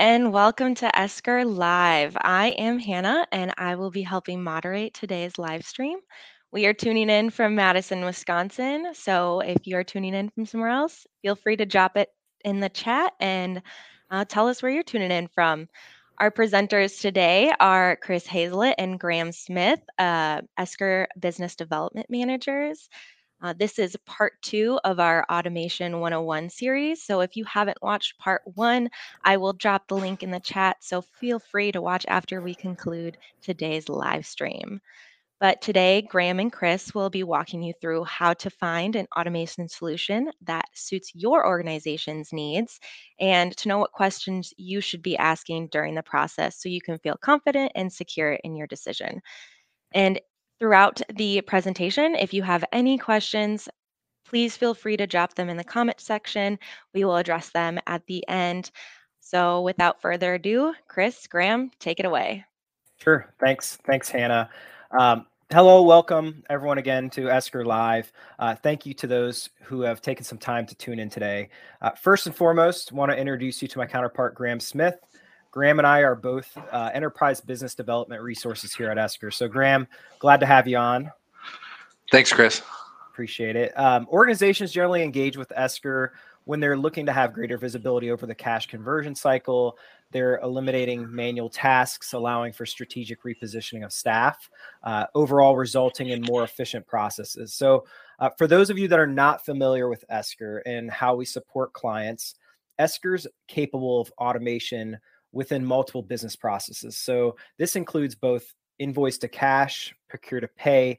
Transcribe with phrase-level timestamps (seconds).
[0.00, 2.16] and welcome to Esker Live.
[2.18, 5.98] I am Hannah, and I will be helping moderate today's live stream.
[6.50, 8.94] We are tuning in from Madison, Wisconsin.
[8.94, 12.08] So if you are tuning in from somewhere else, feel free to drop it
[12.46, 13.60] in the chat and
[14.10, 15.68] uh, tell us where you're tuning in from.
[16.18, 22.88] Our presenters today are Chris Hazlett and Graham Smith, uh, Esker Business Development Managers.
[23.42, 27.02] Uh, this is part two of our Automation 101 series.
[27.02, 28.90] So if you haven't watched part one,
[29.24, 30.76] I will drop the link in the chat.
[30.82, 34.80] So feel free to watch after we conclude today's live stream.
[35.40, 39.68] But today, Graham and Chris will be walking you through how to find an automation
[39.68, 42.78] solution that suits your organization's needs
[43.18, 46.98] and to know what questions you should be asking during the process so you can
[46.98, 49.22] feel confident and secure in your decision.
[49.92, 50.20] And
[50.60, 53.68] throughout the presentation, if you have any questions,
[54.28, 56.58] please feel free to drop them in the comment section.
[56.94, 58.70] We will address them at the end.
[59.20, 62.44] So without further ado, Chris, Graham, take it away.
[62.98, 63.32] Sure.
[63.40, 63.78] Thanks.
[63.86, 64.50] Thanks, Hannah.
[64.90, 68.12] Um, hello, welcome everyone again to Esker Live.
[68.38, 71.48] Uh, thank you to those who have taken some time to tune in today.
[71.80, 74.98] Uh, first and foremost, want to introduce you to my counterpart, Graham Smith.
[75.50, 79.30] Graham and I are both uh, enterprise business development resources here at Esker.
[79.30, 79.86] So, Graham,
[80.18, 81.10] glad to have you on.
[82.10, 82.62] Thanks, Chris.
[83.10, 83.78] Appreciate it.
[83.78, 86.12] Um, organizations generally engage with Esker
[86.44, 89.78] when they're looking to have greater visibility over the cash conversion cycle,
[90.10, 94.50] they're eliminating manual tasks, allowing for strategic repositioning of staff,
[94.82, 97.54] uh, overall resulting in more efficient processes.
[97.54, 97.84] So,
[98.18, 101.72] uh, for those of you that are not familiar with Esker and how we support
[101.72, 102.34] clients,
[102.78, 104.98] Esker's capable of automation
[105.32, 106.96] within multiple business processes.
[106.96, 110.98] So, this includes both invoice to cash, procure to pay,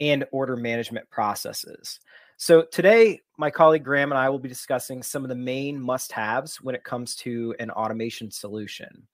[0.00, 2.00] and order management processes.
[2.38, 6.12] So, today, my colleague Graham and I will be discussing some of the main must
[6.12, 9.06] haves when it comes to an automation solution.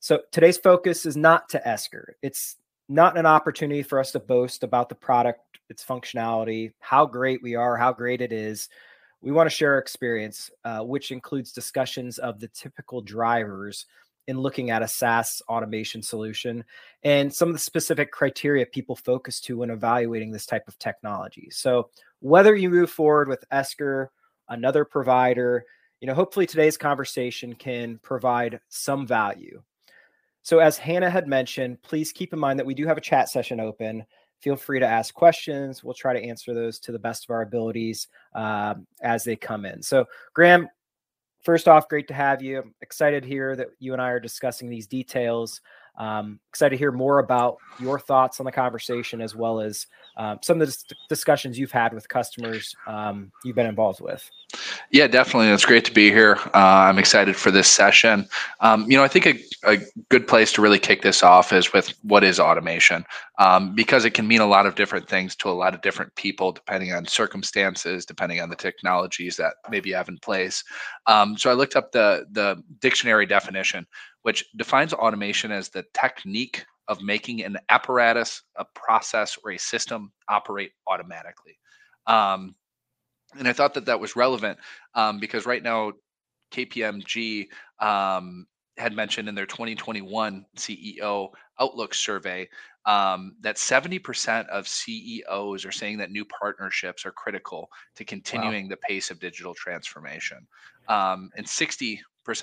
[0.00, 2.16] So, today's focus is not to Esker.
[2.22, 2.56] It's
[2.88, 7.54] not an opportunity for us to boast about the product, its functionality, how great we
[7.54, 8.68] are, how great it is.
[9.20, 13.86] We want to share our experience, uh, which includes discussions of the typical drivers
[14.28, 16.62] in looking at a SaaS automation solution
[17.02, 21.48] and some of the specific criteria people focus to when evaluating this type of technology.
[21.50, 21.90] So,
[22.20, 24.12] whether you move forward with Esker,
[24.48, 25.64] another provider,
[26.00, 29.62] you know, hopefully today's conversation can provide some value.
[30.42, 33.28] So, as Hannah had mentioned, please keep in mind that we do have a chat
[33.30, 34.04] session open.
[34.40, 35.82] Feel free to ask questions.
[35.82, 39.64] We'll try to answer those to the best of our abilities uh, as they come
[39.64, 39.82] in.
[39.82, 40.04] So,
[40.34, 40.68] Graham,
[41.42, 42.58] first off, great to have you.
[42.58, 45.60] I'm excited here that you and I are discussing these details.
[45.98, 49.86] Um, excited to hear more about your thoughts on the conversation as well as
[50.16, 54.28] um, some of the dis- discussions you've had with customers um, you've been involved with.
[54.90, 55.48] Yeah, definitely.
[55.48, 56.36] It's great to be here.
[56.54, 58.26] Uh, I'm excited for this session.
[58.60, 61.72] Um, you know, I think a, a, good place to really kick this off is
[61.72, 63.04] with what is automation,
[63.38, 66.14] um, because it can mean a lot of different things to a lot of different
[66.14, 70.64] people, depending on circumstances, depending on the technologies that maybe you have in place.
[71.06, 73.86] Um, so I looked up the the dictionary definition,
[74.22, 80.10] which defines automation as the technique of making an apparatus, a process, or a system
[80.28, 81.58] operate automatically.
[82.06, 82.54] Um,
[83.38, 84.58] and I thought that that was relevant
[84.94, 85.92] um, because right now,
[86.50, 87.48] KPMG
[87.78, 88.46] um,
[88.78, 91.28] had mentioned in their 2021 CEO
[91.60, 92.48] Outlook survey
[92.86, 98.70] um, that 70% of CEOs are saying that new partnerships are critical to continuing wow.
[98.70, 100.38] the pace of digital transformation.
[100.88, 101.98] Um, and 60%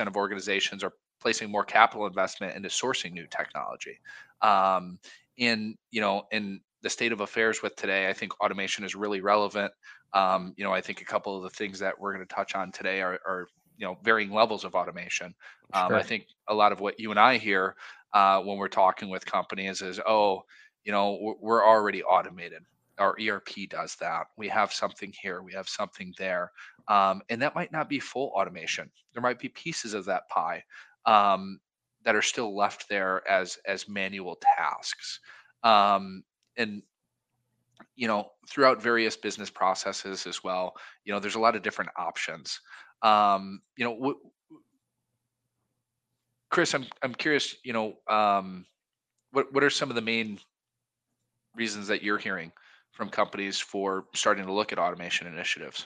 [0.06, 0.94] of organizations are
[1.26, 4.00] placing more capital investment into sourcing new technology.
[4.44, 5.00] Um,
[5.38, 9.22] in you know, in the state of affairs with today, I think automation is really
[9.22, 9.74] relevant.
[10.14, 12.54] Um, you know, I think a couple of the things that we're going to touch
[12.54, 15.34] on today are, are you know varying levels of automation.
[15.74, 15.98] Um, sure.
[15.98, 17.76] I think a lot of what you and I hear
[18.14, 20.44] uh, when we're talking with companies is, oh,
[20.84, 22.62] you know, we're already automated.
[23.00, 24.28] Our ERP does that.
[24.38, 25.42] We have something here.
[25.42, 26.52] We have something there,
[26.88, 28.92] um, and that might not be full automation.
[29.14, 30.64] There might be pieces of that pie
[31.06, 31.60] um,
[32.04, 35.20] that are still left there as as manual tasks.
[35.64, 36.24] Um,
[36.58, 36.84] and
[37.96, 40.74] you know throughout various business processes as well
[41.04, 42.60] you know there's a lot of different options
[43.02, 44.18] um you know what
[46.50, 48.66] chris i'm i'm curious you know um
[49.32, 50.40] what what are some of the main
[51.56, 52.52] reasons that you're hearing
[52.92, 55.86] from companies for starting to look at automation initiatives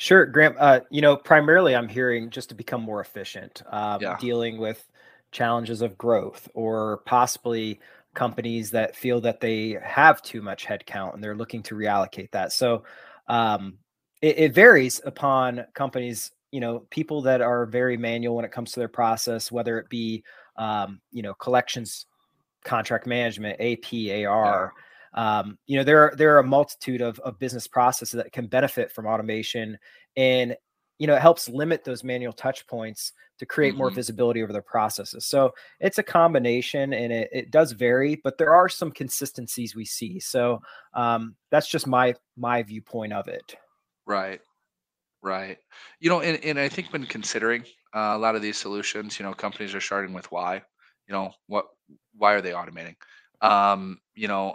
[0.00, 0.54] Sure, Graham.
[0.58, 4.16] Uh, you know, primarily I'm hearing just to become more efficient, um, yeah.
[4.18, 4.82] dealing with
[5.30, 7.80] challenges of growth or possibly
[8.14, 12.50] companies that feel that they have too much headcount and they're looking to reallocate that.
[12.50, 12.84] So
[13.28, 13.76] um,
[14.22, 18.72] it, it, varies upon companies you know people that are very manual when it comes
[18.72, 20.24] to their process, whether it be
[20.56, 22.06] um, you know collections,
[22.64, 23.92] contract management, AP,
[24.26, 24.72] AR.
[24.74, 24.82] Yeah.
[25.14, 28.46] Um, you know there are there are a multitude of, of business processes that can
[28.46, 29.76] benefit from automation
[30.16, 30.56] and
[30.98, 33.78] you know it helps limit those manual touch points to create mm-hmm.
[33.78, 35.24] more visibility over the processes.
[35.24, 39.84] So it's a combination and it, it does vary but there are some consistencies we
[39.84, 40.20] see.
[40.20, 40.60] So
[40.94, 43.56] um, that's just my my viewpoint of it.
[44.06, 44.40] Right.
[45.22, 45.58] Right.
[46.00, 47.64] You know and, and i think when considering
[47.94, 50.62] uh, a lot of these solutions you know companies are starting with why
[51.08, 51.66] you know what
[52.16, 52.94] why are they automating
[53.42, 54.54] um you know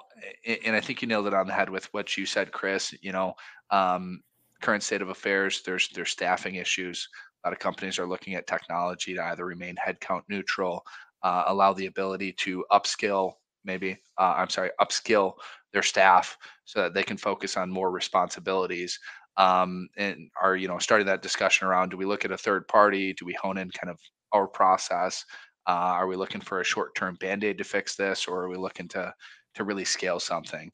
[0.65, 3.11] and, i think you nailed it on the head with what you said chris you
[3.11, 3.33] know
[3.71, 4.21] um
[4.61, 7.07] current state of affairs, there's there's staffing issues.
[7.43, 10.83] A lot of companies are looking at technology to either remain headcount neutral,
[11.23, 13.33] uh, allow the ability to upskill,
[13.63, 15.33] maybe uh, I'm sorry, upskill
[15.73, 18.97] their staff so that they can focus on more responsibilities.
[19.37, 22.67] Um, and are you know starting that discussion around do we look at a third
[22.67, 23.13] party?
[23.13, 23.99] Do we hone in kind of
[24.31, 25.25] our process?
[25.67, 28.87] Uh, are we looking for a short-term band-aid to fix this, or are we looking
[28.89, 29.13] to
[29.55, 30.71] to really scale something?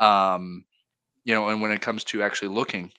[0.00, 0.64] Um,
[1.24, 2.92] you know, and when it comes to actually looking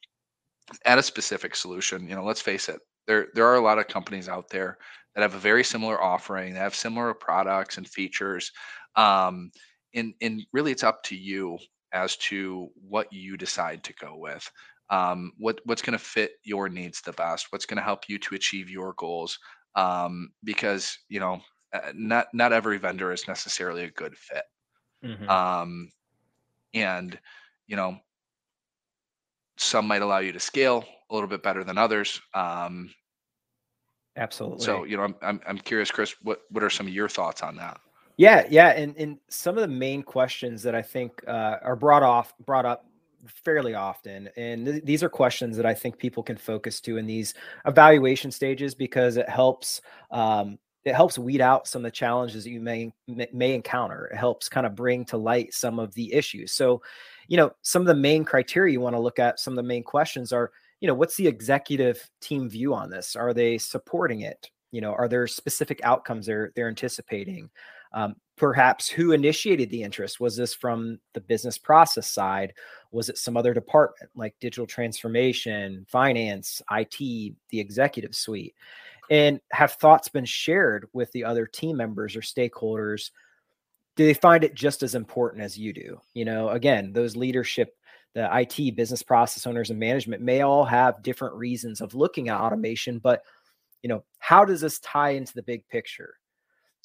[0.85, 2.07] at a specific solution.
[2.07, 4.77] You know, let's face it, there there are a lot of companies out there
[5.13, 8.51] that have a very similar offering, that have similar products and features.
[8.95, 9.51] Um,
[9.93, 11.57] and and really, it's up to you
[11.93, 14.49] as to what you decide to go with.
[14.89, 17.47] Um, what what's going to fit your needs the best?
[17.51, 19.39] What's going to help you to achieve your goals?
[19.75, 21.41] Um, because you know,
[21.73, 24.43] uh, not not every vendor is necessarily a good fit.
[25.03, 25.29] Mm-hmm.
[25.29, 25.91] Um,
[26.73, 27.17] and
[27.67, 27.97] you know,
[29.57, 32.21] some might allow you to scale a little bit better than others.
[32.33, 32.89] Um,
[34.17, 34.63] Absolutely.
[34.63, 36.15] So you know, I'm, I'm I'm curious, Chris.
[36.21, 37.79] What what are some of your thoughts on that?
[38.17, 42.03] Yeah, yeah, and and some of the main questions that I think uh, are brought
[42.03, 42.85] off brought up
[43.27, 47.05] fairly often, and th- these are questions that I think people can focus to in
[47.05, 47.33] these
[47.65, 49.81] evaluation stages because it helps
[50.11, 54.05] um, it helps weed out some of the challenges that you may may encounter.
[54.07, 56.51] It helps kind of bring to light some of the issues.
[56.51, 56.81] So
[57.27, 59.63] you know, some of the main criteria you want to look at, some of the
[59.63, 63.15] main questions are, you know, what's the executive team view on this?
[63.15, 64.49] Are they supporting it?
[64.71, 67.49] You know, are there specific outcomes they're they're anticipating?
[67.93, 70.19] Um, perhaps who initiated the interest?
[70.19, 72.53] Was this from the business process side?
[72.91, 78.55] Was it some other department like digital transformation, finance, IT, the executive suite?
[79.09, 83.11] And have thoughts been shared with the other team members or stakeholders
[83.95, 85.99] do they find it just as important as you do?
[86.13, 87.75] You know, again, those leadership,
[88.13, 92.39] the IT, business process owners, and management may all have different reasons of looking at
[92.39, 93.23] automation, but
[93.81, 96.15] you know, how does this tie into the big picture?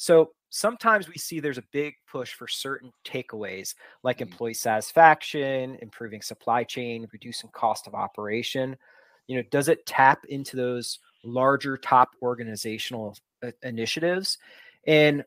[0.00, 4.32] So sometimes we see there's a big push for certain takeaways like mm-hmm.
[4.32, 8.78] employee satisfaction, improving supply chain, reducing cost of operation.
[9.26, 13.14] You know, does it tap into those larger top organizational
[13.44, 14.38] uh, initiatives?
[14.86, 15.22] And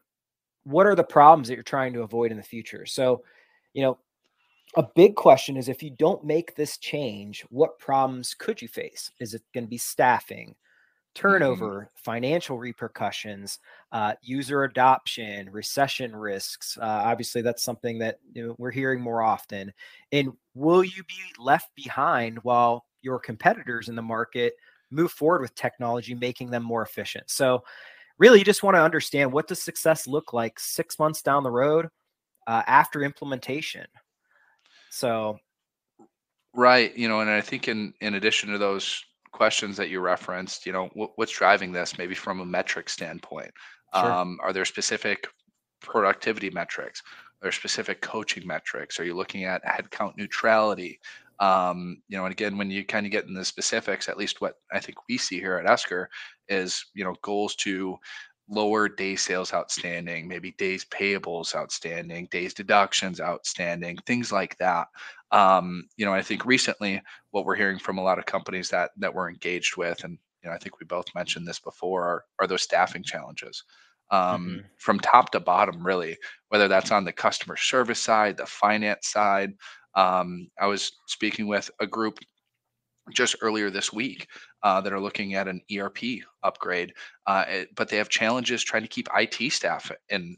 [0.64, 2.88] what are the problems that you're trying to avoid in the future?
[2.88, 3.24] So,
[3.76, 4.00] you know,
[4.76, 9.12] a big question is if you don't make this change, what problems could you face?
[9.20, 10.56] Is it going to be staffing.
[11.16, 11.88] Turnover, mm-hmm.
[11.96, 13.60] financial repercussions,
[13.92, 16.78] uh, user adoption, recession risks?
[16.82, 19.74] Uh, obviously, that's something that you know, we're hearing more often.
[20.12, 24.54] And will you be left behind while your competitors in the market
[24.92, 27.30] move forward with technology, making them more efficient?
[27.30, 27.64] So,
[28.18, 31.52] really you just want to understand what does success look like six months down the
[31.52, 31.88] road
[32.48, 33.86] uh, after implementation
[34.90, 35.38] so
[36.54, 40.66] right you know and i think in in addition to those questions that you referenced
[40.66, 43.52] you know what, what's driving this maybe from a metric standpoint?
[43.96, 44.12] Sure.
[44.12, 45.28] um, are there specific
[45.82, 47.04] productivity metrics
[47.44, 49.02] are there specific coaching metrics?
[49.02, 51.02] Are you looking at headcount neutrality?
[51.42, 54.40] Um, you know, and again, when you kind of get in the specifics, at least
[54.40, 56.10] what I think we see here at Esker
[56.48, 57.98] is, you know, goals to
[58.50, 64.88] lower day sales outstanding, maybe days payables outstanding, days deductions outstanding, things like that.
[65.32, 68.92] Um, you know, I think recently what we're hearing from a lot of companies that
[68.98, 72.26] that we're engaged with, and you know, I think we both mentioned this before, are,
[72.40, 73.64] are those staffing challenges.
[74.12, 74.60] Um, mm-hmm.
[74.78, 76.18] from top to bottom, really,
[76.50, 79.54] whether that's on the customer service side, the finance side,
[79.96, 82.20] um, I was speaking with a group
[83.12, 84.28] just earlier this week
[84.64, 86.94] uh, that are looking at an ERP upgrade,
[87.28, 90.38] uh, it, but they have challenges trying to keep IT staff in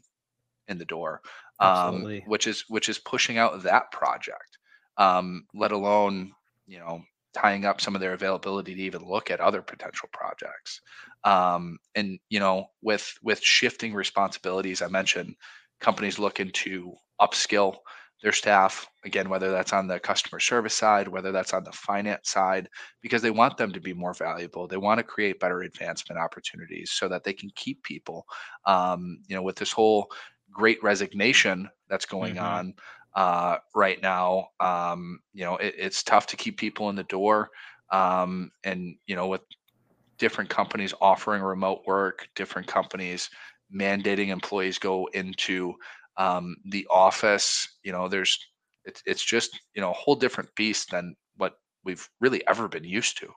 [0.68, 1.20] in the door,
[1.60, 4.58] um, which is which is pushing out that project.
[4.96, 6.32] Um, let alone
[6.66, 7.02] you know
[7.34, 10.80] tying up some of their availability to even look at other potential projects.
[11.24, 15.36] Um, and you know with with shifting responsibilities, I mentioned
[15.80, 17.76] companies looking to upskill
[18.22, 22.30] their staff again whether that's on the customer service side whether that's on the finance
[22.30, 22.68] side
[23.02, 26.90] because they want them to be more valuable they want to create better advancement opportunities
[26.90, 28.26] so that they can keep people
[28.64, 30.10] um, you know with this whole
[30.50, 32.44] great resignation that's going mm-hmm.
[32.44, 32.74] on
[33.14, 37.50] uh, right now um, you know it, it's tough to keep people in the door
[37.90, 39.42] um, and you know with
[40.18, 43.28] different companies offering remote work different companies
[43.74, 45.74] mandating employees go into
[46.18, 48.38] um, the office you know there's
[48.84, 52.84] it's, it's just you know a whole different beast than what we've really ever been
[52.84, 53.28] used to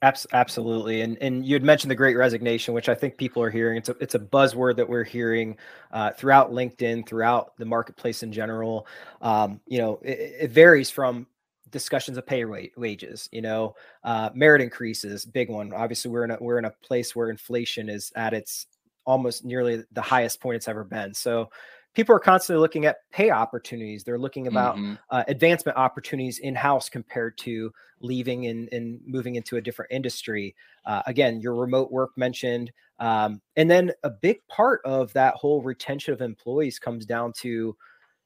[0.00, 3.78] Absolutely, and and you had mentioned the Great Resignation, which I think people are hearing.
[3.78, 5.56] It's a it's a buzzword that we're hearing
[5.90, 8.86] uh, throughout LinkedIn, throughout the marketplace in general.
[9.20, 11.26] Um, you know, it, it, varies from
[11.70, 13.28] discussions of pay rate wages.
[13.32, 15.72] You know, uh, merit increases, big one.
[15.72, 18.66] Obviously, we're in a we're in a place where inflation is at its
[19.04, 21.12] almost nearly the highest point it's ever been.
[21.12, 21.50] So
[21.94, 24.04] people are constantly looking at pay opportunities.
[24.04, 24.94] They're looking about mm-hmm.
[25.10, 30.54] uh, advancement opportunities in house compared to leaving and, and, moving into a different industry.
[30.84, 32.70] Uh, again, your remote work mentioned.
[33.00, 37.76] Um, and then a big part of that whole retention of employees comes down to,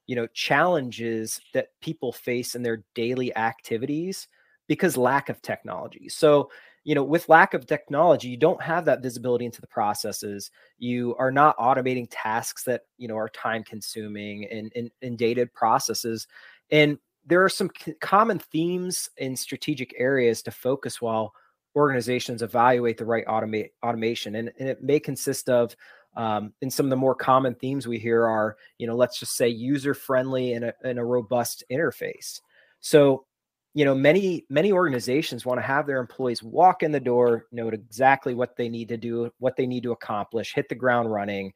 [0.05, 4.27] you know, challenges that people face in their daily activities
[4.67, 6.09] because lack of technology.
[6.09, 6.49] So
[6.83, 10.51] you know with lack of technology you don't have that visibility into the processes.
[10.77, 15.53] You are not automating tasks that you know are time consuming and, and, and dated
[15.53, 16.27] processes.
[16.71, 17.69] And there are some
[18.01, 21.33] common themes in strategic areas to focus while
[21.75, 24.35] organizations evaluate the right automate automation.
[24.35, 25.75] And, and it may consist of
[26.15, 29.35] um, and some of the more common themes we hear are you know let's just
[29.35, 32.39] say user friendly and a, and a robust interface.
[32.81, 33.25] So
[33.73, 37.69] you know many many organizations want to have their employees walk in the door know
[37.69, 41.51] exactly what they need to do what they need to accomplish hit the ground running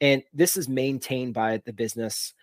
[0.00, 2.34] and this is maintained by the business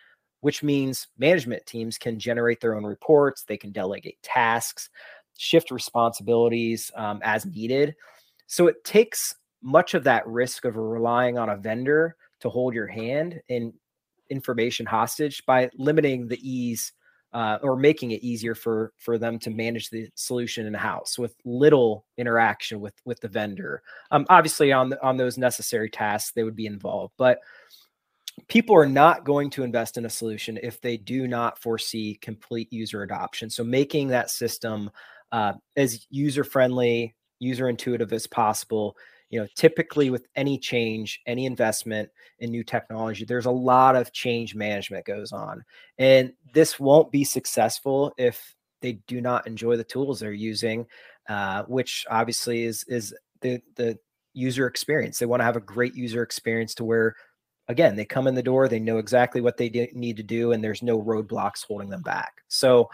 [0.42, 4.90] which means management teams can generate their own reports they can delegate tasks
[5.38, 7.96] shift responsibilities um, as needed.
[8.48, 12.88] So it takes much of that risk of relying on a vendor to hold your
[12.88, 13.74] hand in
[14.30, 16.92] information hostage by limiting the ease
[17.34, 21.36] uh, or making it easier for for them to manage the solution in house with
[21.46, 23.82] little interaction with with the vendor.
[24.12, 27.40] Um, obviously, on on those necessary tasks, they would be involved, but
[28.48, 32.72] people are not going to invest in a solution if they do not foresee complete
[32.72, 33.50] user adoption.
[33.50, 34.90] So, making that system
[35.32, 38.96] uh, as user friendly, user intuitive as possible
[39.30, 44.14] you know typically with any change any investment in new technology there's a lot of
[44.14, 45.64] change management goes on.
[45.98, 50.86] And this won't be successful if they do not enjoy the tools they're using
[51.28, 53.98] uh, which obviously is is the the
[54.34, 55.20] user experience.
[55.20, 57.16] They want to have a great user experience to where
[57.68, 60.64] again they come in the door they know exactly what they need to do and
[60.64, 62.34] there's no roadblocks holding them back.
[62.48, 62.90] So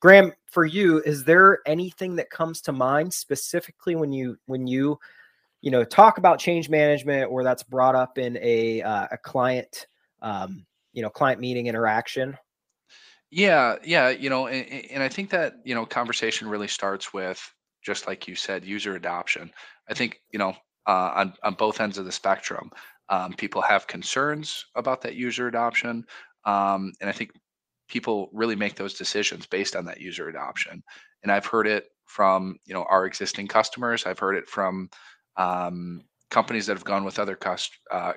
[0.00, 4.98] graham for you is there anything that comes to mind specifically when you when you
[5.64, 9.86] you know talk about change management or that's brought up in a uh, a client
[10.20, 12.36] um, you know client meeting interaction?
[13.30, 17.40] Yeah yeah you know and, and i think that you know conversation really starts with
[17.82, 19.50] just like you said user adoption.
[19.88, 20.54] I think you know
[20.86, 22.70] uh, on, on both ends of the spectrum
[23.08, 26.04] um, people have concerns about that user adoption
[26.44, 27.30] um, and i think
[27.88, 30.82] people really make those decisions based on that user adoption.
[31.22, 34.06] And i've heard it from you know our existing customers.
[34.06, 34.88] I've heard it from
[35.36, 38.12] um, companies that have gone with other cost uh,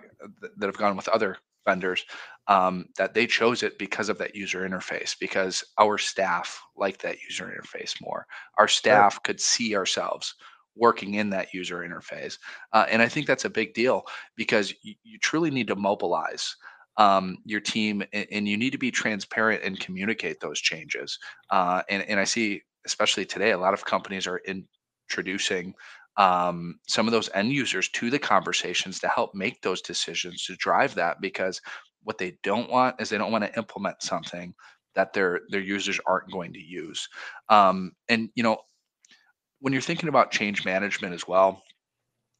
[0.57, 2.05] that have gone with other vendors
[2.47, 7.17] um, that they chose it because of that user interface because our staff like that
[7.21, 8.25] user interface more
[8.57, 9.21] our staff sure.
[9.23, 10.33] could see ourselves
[10.75, 12.37] working in that user interface
[12.73, 14.03] uh, and i think that's a big deal
[14.35, 16.55] because you, you truly need to mobilize
[16.97, 21.19] um, your team and, and, you need to be transparent and communicate those changes
[21.51, 25.75] uh, and, and i see especially today a lot of companies are introducing
[26.17, 30.55] um, some of those end users to the conversations to help make those decisions to
[30.55, 31.61] drive that because
[32.03, 34.53] what they don't want is they don't want to implement something
[34.95, 37.07] that their their users aren't going to use.
[37.49, 38.57] Um, and you know
[39.59, 41.61] when you're thinking about change management as well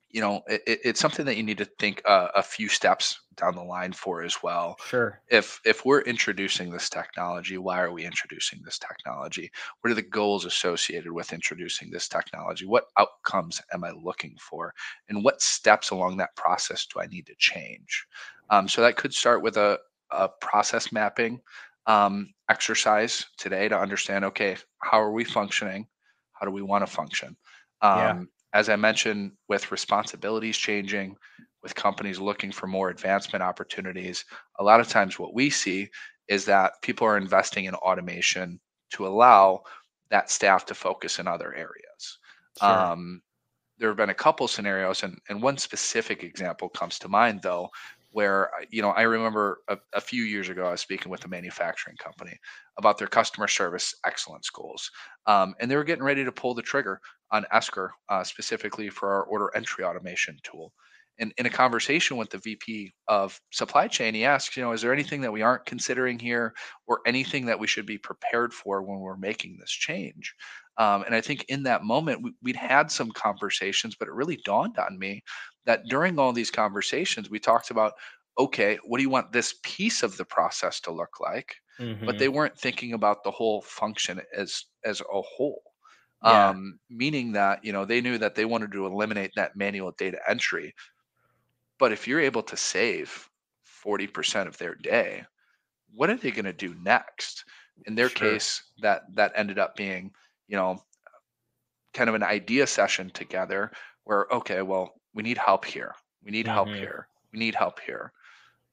[0.09, 3.55] you know it, it's something that you need to think uh, a few steps down
[3.55, 4.77] the line for as well.
[4.87, 5.21] Sure.
[5.29, 9.51] If if we're introducing this technology why are we introducing this technology?
[9.81, 12.65] What are the goals associated with introducing this technology?
[12.65, 14.73] What outcomes am i looking for?
[15.09, 18.05] And what steps along that process do i need to change?
[18.49, 19.77] Um, so that could start with a,
[20.11, 21.41] a process mapping
[21.85, 25.87] um, exercise today to understand okay how are we functioning?
[26.31, 27.35] How do we want to function
[27.81, 28.23] um, yeah
[28.57, 31.15] as I mentioned, with responsibilities changing,
[31.61, 34.25] with companies looking for more advancement opportunities,
[34.57, 35.87] a lot of times what we see
[36.27, 38.59] is that people are investing in automation
[38.93, 39.61] to allow
[40.09, 42.17] that staff to focus in other areas.
[42.59, 42.67] Sure.
[42.67, 43.21] Um,
[43.77, 47.69] there have been a couple scenarios, and, and one specific example comes to mind, though,
[48.09, 51.27] where you know I remember a, a, few years ago I was speaking with a
[51.27, 52.35] manufacturing company
[52.79, 54.89] about their customer service excellence goals,
[55.27, 56.99] um, and they were getting ready to pull the trigger
[57.31, 60.73] on Esker uh, specifically for our order entry automation tool.
[61.19, 64.81] And in a conversation with the VP of supply chain, he asks, you know, is
[64.81, 66.53] there anything that we aren't considering here,
[66.85, 70.35] or anything that we should be prepared for when we're making this change?
[70.77, 74.39] Um, and I think in that moment, we, would had some conversations, but it really
[74.45, 75.23] dawned on me
[75.65, 77.93] that during all these conversations, we talked about,
[78.37, 81.55] okay, what do you want this piece of the process to look like?
[81.79, 82.05] Mm-hmm.
[82.05, 85.61] But they weren't thinking about the whole function as as a whole.
[86.23, 86.49] Yeah.
[86.49, 90.19] Um, meaning that you know they knew that they wanted to eliminate that manual data
[90.27, 90.73] entry.
[91.79, 93.29] But if you're able to save
[93.85, 95.23] 40% of their day,
[95.93, 97.45] what are they going to do next?
[97.85, 98.31] In their sure.
[98.31, 100.11] case, that that ended up being
[100.47, 100.81] you know,
[101.93, 103.71] kind of an idea session together
[104.05, 105.93] where, okay, well, we need help here.
[106.23, 106.55] We need mm-hmm.
[106.55, 107.07] help here.
[107.33, 108.11] We need help here.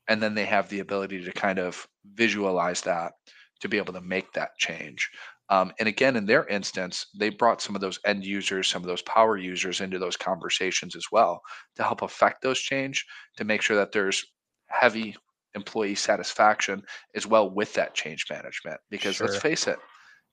[0.08, 3.12] And then they have the ability to kind of visualize that
[3.60, 5.10] to be able to make that change.
[5.50, 8.88] Um, and again, in their instance, they brought some of those end users, some of
[8.88, 11.42] those power users into those conversations as well
[11.76, 13.04] to help affect those change,
[13.36, 14.24] to make sure that there's
[14.68, 15.14] heavy
[15.54, 16.82] employee satisfaction
[17.14, 18.80] as well with that change management.
[18.90, 19.26] Because sure.
[19.26, 19.78] let's face it,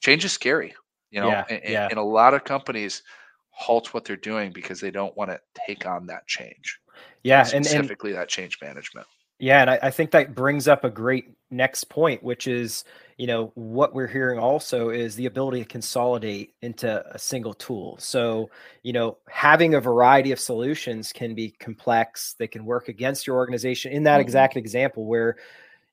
[0.02, 0.74] change is scary.
[1.12, 1.88] You know, yeah, and, yeah.
[1.90, 3.04] and a lot of companies
[3.50, 6.80] halt what they're doing because they don't want to take on that change.
[7.24, 9.08] Yeah, and specifically and, that change management.
[9.40, 12.84] Yeah, and I, I, think that brings up a great next point, which is,
[13.22, 17.96] you know, what we're hearing also is the ability to consolidate into a single tool.
[18.00, 18.50] So,
[18.82, 22.34] you know, having a variety of solutions can be complex.
[22.40, 23.92] They can work against your organization.
[23.92, 24.22] In that mm-hmm.
[24.22, 25.36] exact example, where,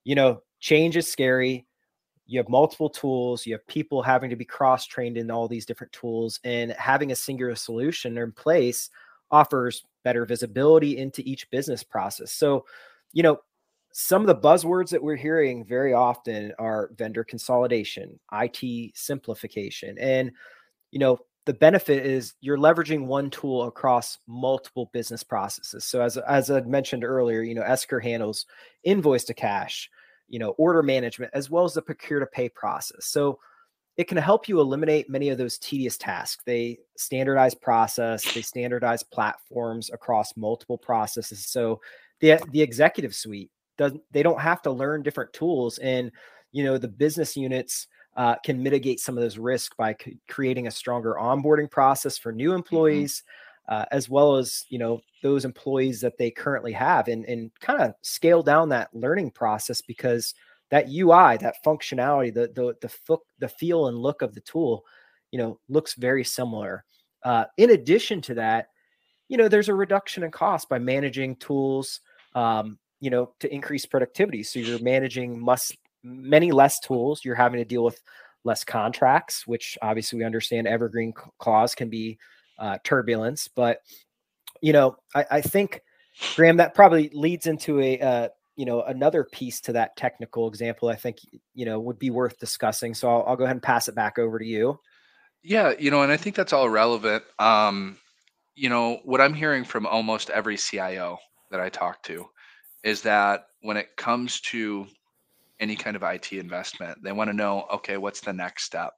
[0.04, 1.66] you know, change is scary
[2.26, 5.64] you have multiple tools you have people having to be cross trained in all these
[5.64, 8.90] different tools and having a singular solution in place
[9.30, 12.64] offers better visibility into each business process so
[13.12, 13.38] you know
[13.92, 20.30] some of the buzzwords that we're hearing very often are vendor consolidation it simplification and
[20.90, 26.16] you know the benefit is you're leveraging one tool across multiple business processes so as
[26.16, 28.46] as i mentioned earlier you know esker handles
[28.84, 29.90] invoice to cash
[30.28, 33.06] you know, order management, as well as the procure to pay process.
[33.06, 33.38] So
[33.96, 36.42] it can help you eliminate many of those tedious tasks.
[36.44, 41.46] They standardize process, they standardize platforms across multiple processes.
[41.46, 41.80] So
[42.20, 46.12] the the executive suite doesn't they don't have to learn different tools and
[46.52, 47.86] you know the business units
[48.16, 52.32] uh, can mitigate some of those risks by c- creating a stronger onboarding process for
[52.32, 52.56] new mm-hmm.
[52.56, 53.22] employees
[53.68, 57.80] uh, as well as you know those employees that they currently have and, and kind
[57.80, 60.34] of scale down that learning process because
[60.70, 64.84] that ui that functionality the the the, fo- the feel and look of the tool
[65.30, 66.84] you know looks very similar
[67.24, 68.68] uh, in addition to that
[69.28, 72.00] you know there's a reduction in cost by managing tools
[72.34, 77.58] um, you know to increase productivity so you're managing must many less tools you're having
[77.58, 78.00] to deal with
[78.44, 82.18] less contracts which obviously we understand evergreen clause can be
[82.58, 83.48] uh, turbulence.
[83.48, 83.80] But
[84.60, 85.82] you know, I, I, think
[86.34, 90.88] Graham that probably leads into a uh, you know another piece to that technical example.
[90.88, 91.18] I think
[91.54, 92.94] you know would be worth discussing.
[92.94, 94.78] So I'll, I'll go ahead and pass it back over to you.
[95.42, 97.22] Yeah, you know, and I think that's all relevant.
[97.38, 97.98] Um,
[98.56, 101.18] you know, what I'm hearing from almost every CIO
[101.52, 102.28] that I talk to
[102.84, 104.86] is that when it comes to
[105.60, 108.92] any kind of IT investment, they want to know, okay, what's the next step?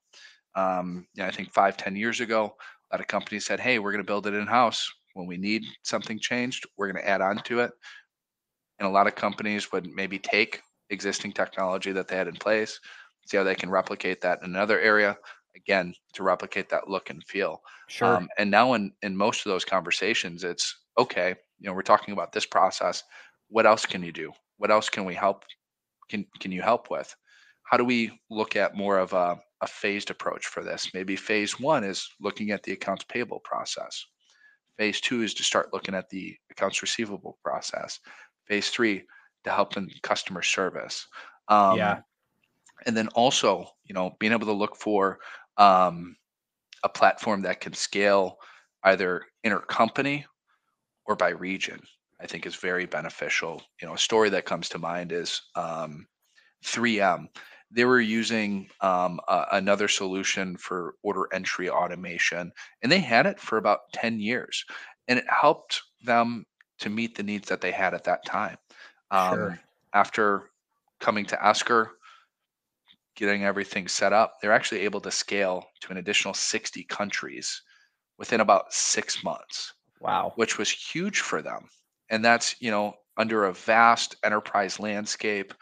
[0.54, 2.56] Um, yeah, I think five, ten years ago,
[2.90, 4.90] a lot of companies said, hey, we're going to build it in house.
[5.14, 7.72] When we need something changed, we're going to add on to it.
[8.78, 12.80] And a lot of companies would maybe take existing technology that they had in place,
[13.26, 15.16] see how they can replicate that in another area,
[15.56, 17.62] again, to replicate that look and feel.
[17.88, 18.16] Sure.
[18.16, 22.12] Um, and now in, in most of those conversations, it's okay, you know, we're talking
[22.12, 23.04] about this process.
[23.50, 24.32] What else can you do?
[24.56, 25.44] What else can we help?
[26.08, 27.14] Can, can you help with?
[27.64, 30.90] How do we look at more of a a phased approach for this.
[30.94, 34.04] Maybe phase one is looking at the accounts payable process.
[34.78, 38.00] Phase two is to start looking at the accounts receivable process.
[38.46, 39.04] Phase three
[39.44, 41.06] to help in customer service.
[41.48, 42.00] Um, yeah.
[42.86, 45.18] And then also, you know, being able to look for
[45.58, 46.16] um,
[46.82, 48.38] a platform that can scale
[48.84, 50.24] either intercompany
[51.04, 51.80] or by region.
[52.20, 53.62] I think is very beneficial.
[53.80, 56.06] You know, a story that comes to mind is um,
[56.64, 57.28] 3M
[57.70, 62.52] they were using um, uh, another solution for order entry automation,
[62.82, 64.64] and they had it for about 10 years,
[65.08, 66.44] and it helped them
[66.80, 68.56] to meet the needs that they had at that time.
[69.10, 69.60] Um, sure.
[69.92, 70.50] After
[70.98, 71.92] coming to Esker,
[73.14, 77.62] getting everything set up, they're actually able to scale to an additional 60 countries
[78.18, 79.74] within about six months.
[80.00, 80.32] Wow.
[80.36, 81.68] Which was huge for them.
[82.10, 85.54] And that's, you know, under a vast enterprise landscape.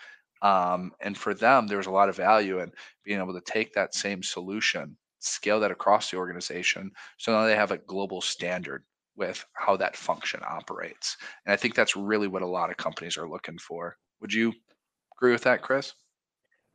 [0.42, 2.72] Um, and for them, there's a lot of value in
[3.04, 6.90] being able to take that same solution, scale that across the organization.
[7.18, 8.84] So now they have a global standard
[9.16, 11.16] with how that function operates.
[11.44, 13.96] And I think that's really what a lot of companies are looking for.
[14.20, 14.52] Would you
[15.16, 15.92] agree with that, Chris?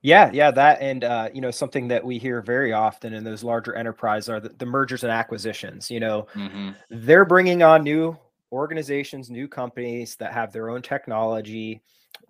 [0.02, 3.42] Yeah, yeah, that and uh, you know something that we hear very often in those
[3.42, 5.90] larger enterprises are the, the mergers and acquisitions.
[5.90, 6.72] You know, mm-hmm.
[6.90, 8.18] they're bringing on new
[8.54, 11.82] organizations, new companies that have their own technology,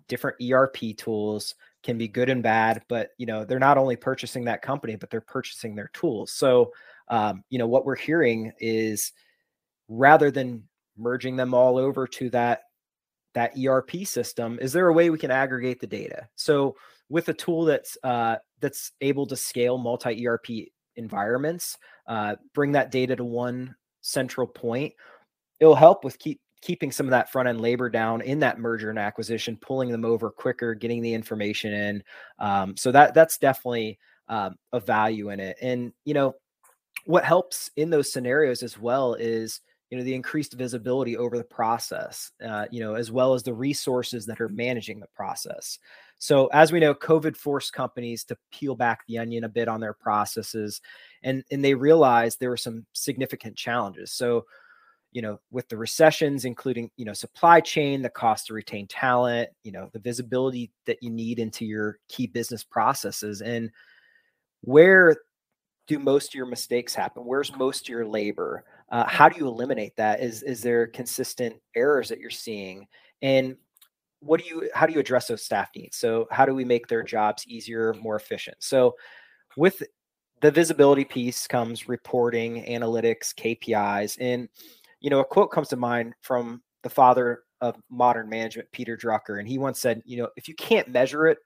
[0.08, 2.82] different ERP tools, can be good and bad.
[2.88, 6.32] But you know, they're not only purchasing that company, but they're purchasing their tools.
[6.32, 6.72] So,
[7.08, 9.12] um, you know, what we're hearing is
[9.88, 10.64] rather than
[10.96, 12.62] merging them all over to that
[13.34, 16.28] that ERP system, is there a way we can aggregate the data?
[16.36, 16.76] So
[17.08, 20.46] with a tool that's uh, that's able to scale multi ERP
[20.96, 24.94] environments, uh, bring that data to one central point,
[25.60, 28.88] it'll help with keep keeping some of that front end labor down in that merger
[28.88, 32.02] and acquisition, pulling them over quicker, getting the information in.
[32.38, 35.56] Um, so that that's definitely um, a value in it.
[35.60, 36.34] And you know
[37.06, 41.44] what helps in those scenarios as well is you know the increased visibility over the
[41.44, 45.78] process uh, you know as well as the resources that are managing the process
[46.18, 49.80] so as we know covid forced companies to peel back the onion a bit on
[49.80, 50.80] their processes
[51.22, 54.44] and and they realized there were some significant challenges so
[55.14, 59.48] you know with the recessions including you know supply chain the cost to retain talent
[59.62, 63.70] you know the visibility that you need into your key business processes and
[64.60, 65.16] where
[65.86, 69.48] do most of your mistakes happen where's most of your labor uh, how do you
[69.48, 70.20] eliminate that?
[70.22, 72.86] Is is there consistent errors that you're seeing?
[73.22, 73.56] And
[74.20, 75.96] what do you how do you address those staff needs?
[75.96, 78.56] So how do we make their jobs easier, more efficient?
[78.60, 78.94] So
[79.56, 79.82] with
[80.40, 84.48] the visibility piece comes reporting, analytics, KPIs, and
[85.04, 89.38] you know a quote comes to mind from the father of modern management, Peter Drucker,
[89.38, 91.38] and he once said, you know, if you can't measure it,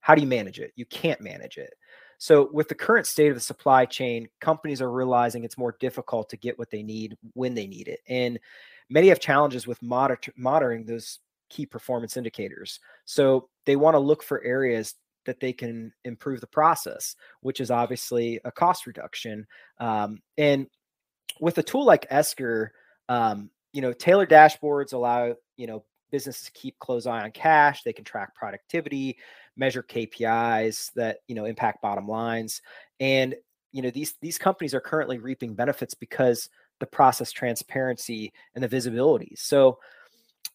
[0.00, 0.72] how do you manage it?
[0.74, 1.72] You can't manage it.
[2.18, 6.30] So, with the current state of the supply chain, companies are realizing it's more difficult
[6.30, 8.00] to get what they need when they need it.
[8.08, 8.40] And
[8.88, 12.80] many have challenges with monitor- monitoring those key performance indicators.
[13.04, 17.70] So, they want to look for areas that they can improve the process, which is
[17.70, 19.46] obviously a cost reduction.
[19.78, 20.66] Um, and
[21.40, 22.72] with a tool like Esker,
[23.10, 27.82] um, you know, tailored dashboards allow, you know, businesses keep close eye on cash.
[27.82, 29.18] They can track productivity,
[29.56, 32.62] measure KPIs that you know impact bottom lines,
[33.00, 33.34] and
[33.72, 38.68] you know these these companies are currently reaping benefits because the process transparency and the
[38.68, 39.34] visibility.
[39.36, 39.78] So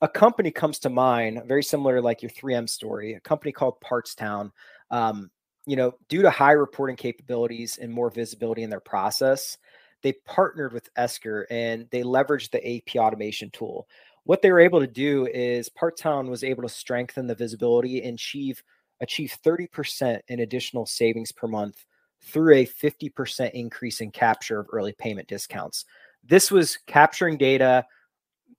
[0.02, 3.76] a company comes to mind very similar to like your 3M story, a company called
[3.82, 4.52] Partstown.
[4.92, 5.30] Um,
[5.68, 9.58] you know, due to high reporting capabilities and more visibility in their process,
[10.06, 13.88] they partnered with Esker and they leveraged the AP automation tool
[14.26, 18.16] what they were able to do is Partstown was able to strengthen the visibility and
[18.16, 18.62] achieve
[19.02, 21.86] achieve 30% in additional savings per month
[22.22, 25.86] through a 50% increase in capture of early payment discounts.
[26.24, 27.86] This was capturing data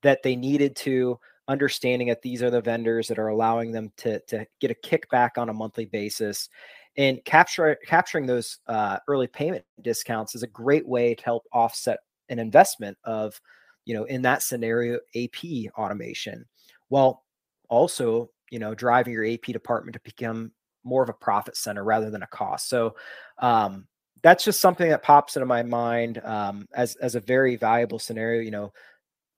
[0.02, 4.20] that they needed to understanding that these are the vendors that are allowing them to,
[4.26, 6.48] to get a kickback on a monthly basis
[6.96, 11.98] and capture capturing those uh, early payment discounts is a great way to help offset
[12.28, 13.40] an investment of
[13.86, 16.44] you know, in that scenario, AP automation,
[16.88, 17.24] while
[17.70, 20.52] also, you know, driving your AP department to become
[20.84, 22.68] more of a profit center rather than a cost.
[22.68, 22.96] So
[23.38, 23.86] um,
[24.22, 28.42] that's just something that pops into my mind um, as as a very valuable scenario.
[28.42, 28.72] You know,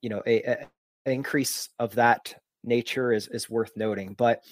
[0.01, 0.67] you know, a, a
[1.07, 4.15] increase of that nature is is worth noting.
[4.15, 4.43] But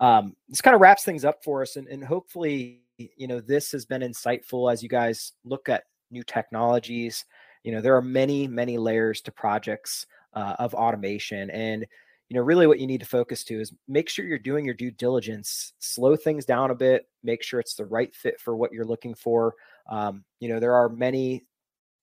[0.00, 3.72] um, this kind of wraps things up for us, and, and hopefully, you know, this
[3.72, 7.24] has been insightful as you guys look at new technologies.
[7.64, 11.84] You know there are many many layers to projects uh, of automation and
[12.28, 14.74] you know really what you need to focus to is make sure you're doing your
[14.74, 18.72] due diligence slow things down a bit make sure it's the right fit for what
[18.72, 19.54] you're looking for.
[19.90, 21.44] Um, you know there are many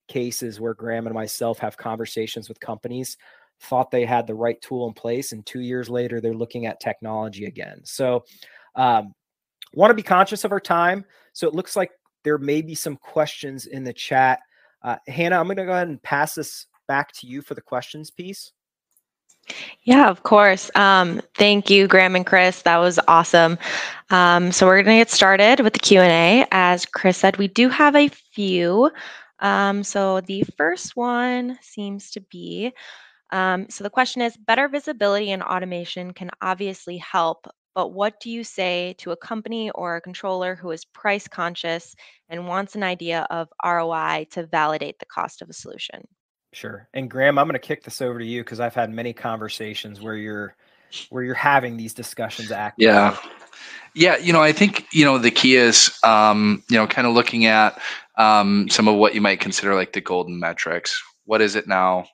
[0.09, 3.15] cases where graham and myself have conversations with companies
[3.61, 6.79] thought they had the right tool in place and two years later they're looking at
[6.79, 8.23] technology again so
[8.75, 9.13] um,
[9.73, 11.91] want to be conscious of our time so it looks like
[12.23, 14.39] there may be some questions in the chat
[14.83, 17.61] uh, Hannah, I'm going to go ahead and pass this back to you for the
[17.61, 18.51] questions piece.
[19.83, 20.71] Yeah, of course.
[20.75, 22.61] Um, thank you, Graham and Chris.
[22.61, 23.57] That was awesome.
[24.09, 26.45] Um, so we're going to get started with the Q&A.
[26.51, 28.89] As Chris said, we do have a few.
[29.39, 32.71] Um, so the first one seems to be,
[33.33, 38.29] um, so the question is, better visibility and automation can obviously help, but what do
[38.29, 41.95] you say to a company or a controller who is price conscious
[42.29, 46.07] and wants an idea of ROI to validate the cost of a solution?
[46.53, 46.87] Sure.
[46.93, 49.99] And Graham, I'm going to kick this over to you because I've had many conversations
[49.99, 50.55] where you're
[51.09, 52.85] where you're having these discussions actively.
[52.85, 53.17] Yeah.
[53.95, 57.13] Yeah, you know, I think you know the key is um, you know kind of
[57.13, 57.79] looking at
[58.15, 61.01] um, some of what you might consider like the golden metrics.
[61.25, 62.05] What is it now?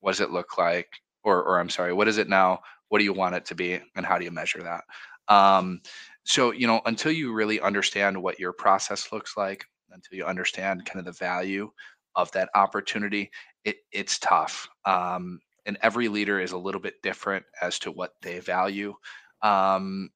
[0.00, 0.88] What does it look like?
[1.24, 2.60] Or, or I'm sorry, what is it now?
[2.88, 4.84] What do you want it to be, and how do you measure that?
[5.32, 5.80] Um,
[6.24, 10.86] so you know, until you really understand what your process looks like, until you understand
[10.86, 11.70] kind of the value
[12.14, 13.30] of that opportunity,
[13.64, 14.68] it, it's tough.
[14.84, 18.94] Um, and every leader is a little bit different as to what they value.
[19.42, 20.10] Um,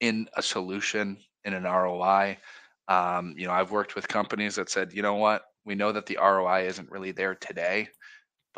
[0.00, 2.38] in a solution in an ROI.
[2.88, 6.06] Um, you know, I've worked with companies that said, you know what, we know that
[6.06, 7.88] the ROI isn't really there today,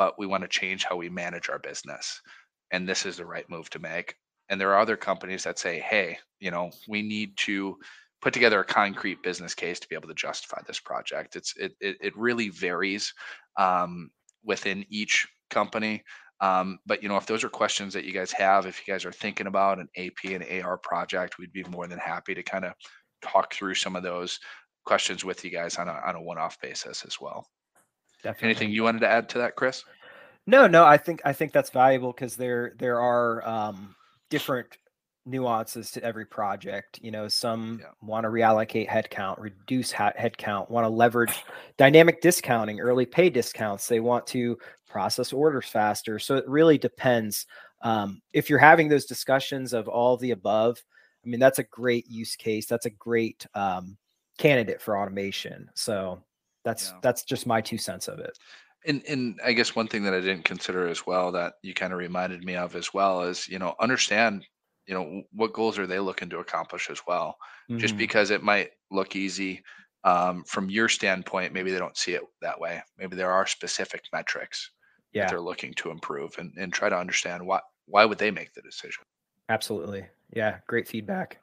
[0.01, 2.23] but we want to change how we manage our business.
[2.71, 4.15] And this is the right move to make.
[4.49, 7.77] And there are other companies that say, hey, you know, we need to
[8.23, 11.37] put together a concrete business case to be able to justify this project.
[11.37, 13.13] It's it it, it really varies
[13.59, 14.11] um,
[14.43, 16.03] within each company.
[16.41, 19.05] Um, but you know, if those are questions that you guys have, if you guys
[19.05, 22.65] are thinking about an AP and AR project, we'd be more than happy to kind
[22.65, 22.73] of
[23.21, 24.41] talk through some of those
[24.87, 27.47] questions with you guys on a on a one-off basis as well.
[28.23, 28.49] Definitely.
[28.49, 29.85] Anything you wanted to add to that, Chris?
[30.47, 33.95] No, no, I think I think that's valuable because there there are um,
[34.31, 34.67] different
[35.27, 36.99] nuances to every project.
[37.03, 37.89] You know, some yeah.
[38.03, 41.45] want to reallocate headcount, reduce ha- headcount, want to leverage
[41.77, 43.87] dynamic discounting, early pay discounts.
[43.87, 46.19] They want to process orders faster.
[46.19, 47.47] So it really depends.
[47.83, 50.83] Um, if you're having those discussions of all of the above,
[51.25, 52.67] I mean, that's a great use case.
[52.67, 53.97] That's a great um,
[54.39, 55.69] candidate for automation.
[55.75, 56.23] So
[56.65, 56.99] that's yeah.
[57.03, 58.39] that's just my two cents of it.
[58.87, 61.93] And and I guess one thing that I didn't consider as well that you kind
[61.93, 64.47] of reminded me of as well is you know understand
[64.87, 67.37] you know what goals are they looking to accomplish as well
[67.71, 67.79] mm-hmm.
[67.79, 69.63] just because it might look easy
[70.05, 74.03] um, from your standpoint maybe they don't see it that way maybe there are specific
[74.13, 74.71] metrics
[75.13, 75.23] yeah.
[75.23, 78.53] that they're looking to improve and, and try to understand why why would they make
[78.55, 79.05] the decision
[79.49, 81.39] absolutely yeah great feedback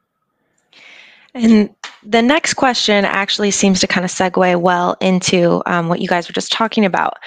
[1.33, 6.07] and the next question actually seems to kind of segue well into um, what you
[6.07, 7.17] guys were just talking about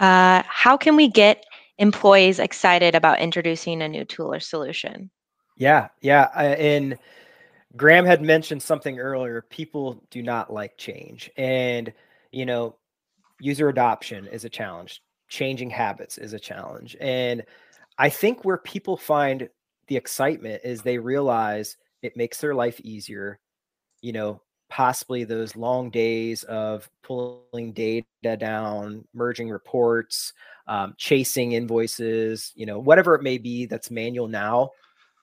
[0.00, 1.44] uh, how can we get
[1.78, 5.10] employees excited about introducing a new tool or solution
[5.56, 6.24] yeah, yeah.
[6.38, 6.98] And
[7.76, 9.42] Graham had mentioned something earlier.
[9.42, 11.30] People do not like change.
[11.36, 11.92] And,
[12.32, 12.76] you know,
[13.40, 16.96] user adoption is a challenge, changing habits is a challenge.
[17.00, 17.44] And
[17.98, 19.48] I think where people find
[19.86, 23.38] the excitement is they realize it makes their life easier.
[24.04, 30.32] You know, possibly those long days of pulling data down, merging reports,
[30.66, 34.70] um, chasing invoices, you know, whatever it may be that's manual now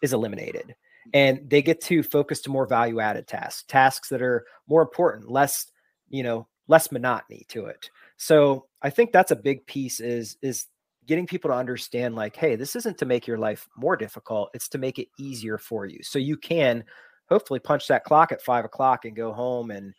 [0.02, 0.76] is eliminated.
[1.14, 5.30] And they get to focus to more value added tasks tasks that are more important
[5.30, 5.72] less
[6.10, 7.90] you know less monotony to it.
[8.18, 10.68] So i think that's a big piece is is
[11.08, 14.70] getting people to understand like hey this isn't to make your life more difficult it's
[14.70, 16.00] to make it easier for you.
[16.04, 16.84] So you can
[17.32, 19.94] hopefully punch that clock at five o'clock and go home and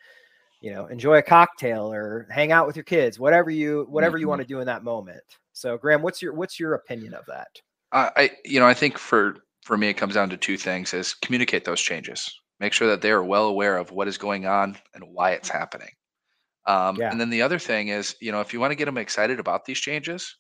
[0.61, 4.23] you know enjoy a cocktail or hang out with your kids whatever you whatever mm-hmm.
[4.23, 7.25] you want to do in that moment so graham what's your what's your opinion of
[7.27, 7.49] that
[7.93, 10.93] uh, i you know i think for for me, it comes down to two things:
[10.93, 14.47] is communicate those changes, make sure that they are well aware of what is going
[14.47, 15.91] on and why it's happening.
[16.67, 17.11] Um, yeah.
[17.11, 19.41] And then the other thing is, you know, if you want to get them excited
[19.41, 20.37] about these changes,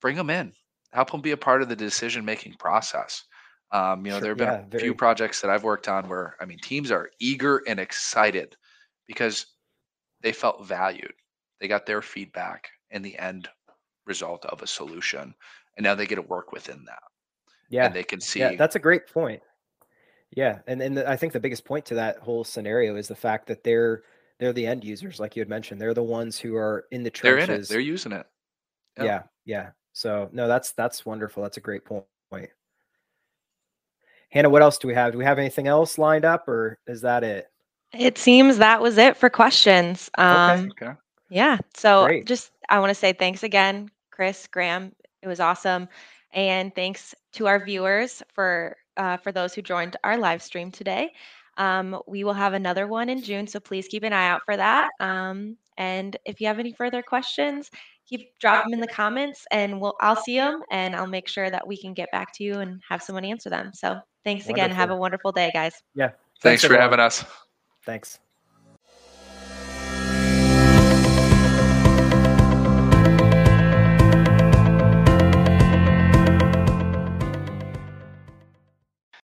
[0.00, 0.52] bring them in,
[0.92, 3.24] help them be a part of the decision making process.
[3.70, 4.82] Um, you know, sure, there have been yeah, a very...
[4.82, 8.56] few projects that I've worked on where, I mean, teams are eager and excited
[9.06, 9.46] because
[10.22, 11.12] they felt valued.
[11.60, 13.48] They got their feedback in the end
[14.06, 15.34] result of a solution,
[15.76, 17.02] and now they get to work within that.
[17.68, 17.86] Yeah.
[17.86, 18.40] And they can see.
[18.40, 19.42] Yeah, that's a great point.
[20.30, 23.46] Yeah, and and I think the biggest point to that whole scenario is the fact
[23.46, 24.02] that they're
[24.38, 25.80] they're the end users, like you had mentioned.
[25.80, 27.46] They're the ones who are in the trenches.
[27.46, 27.68] They're in it.
[27.68, 28.26] They're using it.
[28.98, 29.04] Yeah.
[29.04, 29.70] yeah, yeah.
[29.94, 31.42] So no, that's that's wonderful.
[31.42, 32.04] That's a great point.
[34.30, 35.12] Hannah, what else do we have?
[35.12, 37.48] Do we have anything else lined up, or is that it?
[37.92, 40.10] It seems that was it for questions.
[40.18, 40.86] Um, okay.
[40.86, 40.98] okay.
[41.30, 41.58] Yeah.
[41.74, 42.26] So Great.
[42.26, 44.92] just I want to say thanks again, Chris, Graham.
[45.22, 45.88] It was awesome.
[46.32, 51.12] And thanks to our viewers for uh, for those who joined our live stream today.
[51.56, 54.56] Um, we will have another one in June, so please keep an eye out for
[54.56, 54.90] that.
[55.00, 57.70] Um, and if you have any further questions,
[58.08, 61.50] keep drop them in the comments, and we'll I'll see them, and I'll make sure
[61.50, 63.72] that we can get back to you and have someone answer them.
[63.74, 64.70] So thanks again.
[64.70, 65.74] Have a wonderful day, guys.
[65.94, 66.10] Yeah.
[66.40, 67.24] Thanks, thanks for having us.
[67.84, 68.20] Thanks.